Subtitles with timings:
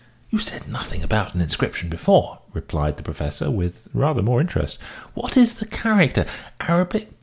[0.31, 4.79] "You said nothing about an inscription before," replied the Professor, with rather more interest.
[5.13, 6.25] "What is the character
[6.59, 7.11] Arabic?